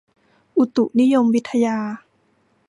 [0.57, 1.77] อุตุนิยมวิทยา